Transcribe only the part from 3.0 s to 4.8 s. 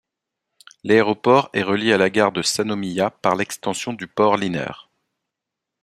par l'extension du Port Liner.